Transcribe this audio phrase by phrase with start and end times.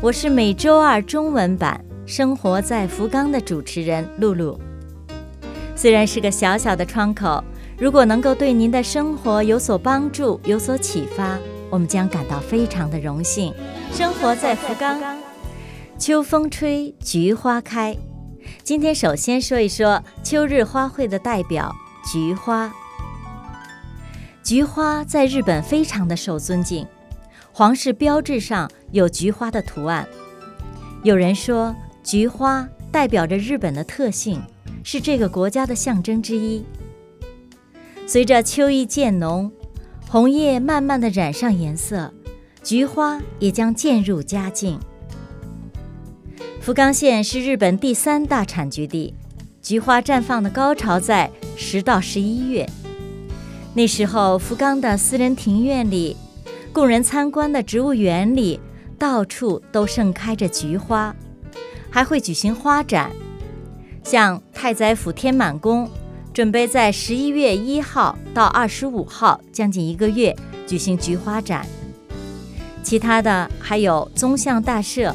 [0.00, 4.56] 我是每周二中文版《生活在福冈》的主持人露露。
[5.74, 7.42] 虽然是个小小的窗口，
[7.76, 11.36] 如果能够对您的生活有所帮助、有所启发，
[11.68, 13.52] 我们将感到非常的荣幸。
[13.90, 15.00] 生活在福冈，
[15.98, 17.96] 秋风吹，菊花开。
[18.62, 21.74] 今天首先说一说秋日花卉的代表——
[22.06, 22.72] 菊花。
[24.44, 26.86] 菊花在日本非常的受尊敬，
[27.58, 30.06] 皇室标志上有菊花的图案。
[31.02, 34.40] 有人说，菊花代表着日本的特性。
[34.84, 36.64] 是这个国家的象征之一。
[38.06, 39.50] 随着秋意渐浓，
[40.08, 42.14] 红叶慢慢的染上颜色，
[42.62, 44.78] 菊花也将渐入佳境。
[46.60, 49.12] 福冈县是日本第三大产菊地，
[49.60, 52.64] 菊花绽放的高潮在十到十一月。
[53.74, 56.16] 那时候，福冈的私人庭院里、
[56.78, 58.60] 供人参观的植物园里，
[58.96, 61.12] 到处都盛开着菊花，
[61.90, 63.10] 还会举行花展。
[64.04, 65.90] 像太宰府天满宫，
[66.32, 70.32] 准备在十一月一号到二十五号，将近一个月
[70.68, 71.66] 举行菊花展。
[72.84, 75.12] 其他的还有宗像大社，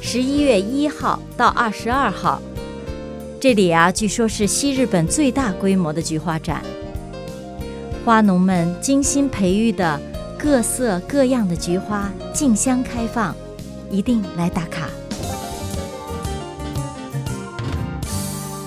[0.00, 2.40] 十一月一号到二十二号，
[3.40, 6.62] 这里啊，据说是西日本最大规模的菊花展。
[8.04, 10.00] 花农们精心培育的
[10.42, 13.34] 各色各样的菊花竞相开放，
[13.90, 14.88] 一定来打卡。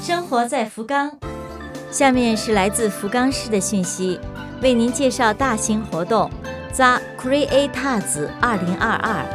[0.03, 1.11] 生活在福冈，
[1.89, 4.19] 下面是来自福冈市的讯息，
[4.61, 6.29] 为您介绍大型活动
[6.75, 9.25] The Creators 二零二二。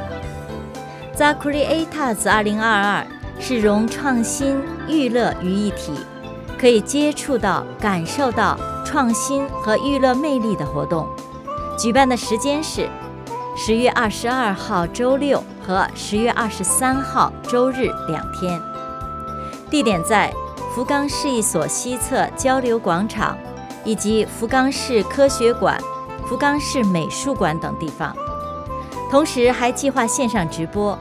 [1.16, 3.06] The Creators 二零二二
[3.41, 4.56] 是融创新、
[4.87, 5.93] 娱乐于一体，
[6.56, 11.04] 可以接触到、感受到创新和娱乐魅力的活动。
[11.78, 12.89] 举办的时间是
[13.56, 18.61] 十月二十二号周六和十月二十三号周日两天，
[19.71, 20.33] 地点在。
[20.75, 23.37] 福冈市一所西侧交流广场，
[23.84, 25.77] 以及福冈市科学馆、
[26.25, 28.15] 福冈市美术馆等地方，
[29.10, 30.97] 同时还计划线上直播。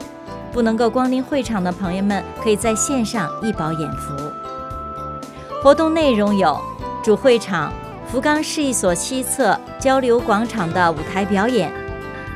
[0.52, 4.16] 不能够光临会场的朋友们，可以在线上一饱眼福。
[5.62, 6.60] 活动内容有：
[7.04, 7.72] 主会场
[8.10, 11.70] 福冈市一所西侧交流广场的舞台表演，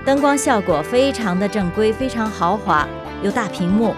[0.05, 2.87] 灯光效果非常的正规，非常豪华，
[3.23, 3.95] 有大屏幕。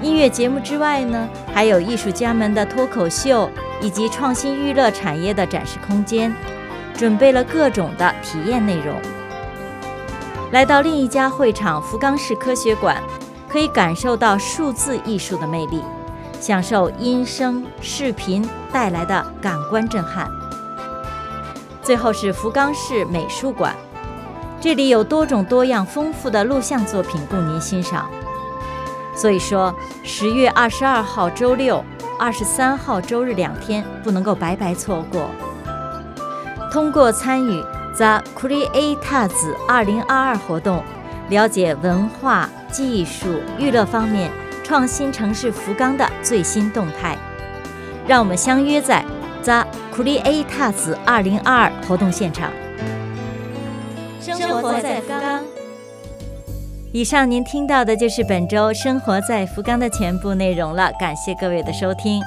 [0.00, 6.32] 音乐节目之外呢，还有艺术家们的脱口秀，以及创新娱乐产业的展示空间，
[6.94, 8.94] 准备了各种的体验内容。
[10.52, 13.02] 来到另一家会场福冈市科学馆，
[13.48, 15.82] 可以感受到数字艺术的魅力，
[16.38, 20.30] 享受音声视频带来的感官震撼。
[21.82, 23.74] 最后是福冈市美术馆，
[24.60, 28.08] 这里有多种多样丰富的录像作品供您欣赏。
[29.14, 31.84] 所以说，十月二十二号周六、
[32.18, 35.28] 二十三号周日两天不能够白白错过。
[36.72, 37.62] 通过参与
[37.96, 40.82] The Creators 二零二二活动，
[41.28, 44.30] 了解文化、技术、娱乐方面
[44.64, 47.18] 创新城市福冈的最新动态。
[48.06, 49.04] 让我们相约在
[49.42, 52.52] The Creators 二零二二活动现场。
[54.20, 55.42] 生活在福冈。
[56.92, 62.22] 以上您听到的就是本周生活在福冈的全部内容了，感谢各位的收听。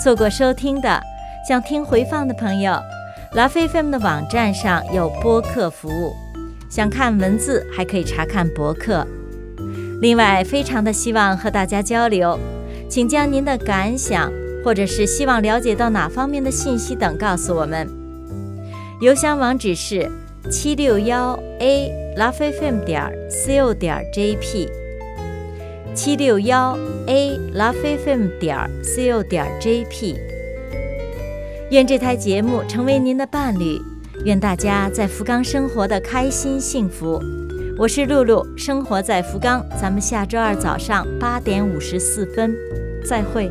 [0.00, 1.00] 错过收听的，
[1.46, 2.78] 想听回放的朋友，
[3.32, 6.14] 拉菲菲们的网站上有播客服务，
[6.70, 9.06] 想看文字还可以查看博客。
[10.00, 12.38] 另外，非常的希望和大家交流，
[12.88, 14.30] 请将您的感想
[14.64, 17.86] 或者是希望了解到哪方面的信息等告诉我们。
[19.00, 20.10] 邮箱网址是
[20.50, 22.02] 七六幺 a。
[22.14, 24.68] lovefm 点 co 点 jp
[25.96, 26.78] 七六幺
[27.08, 30.14] a lovefm 点 co 点 jp
[31.72, 33.80] 愿这台节目成为您的伴侣，
[34.24, 37.20] 愿大家在福冈生活的开心幸福。
[37.76, 42.54] 我是露露，生活在福冈，咱们下周二早上八点五十四分
[43.04, 43.50] 再会。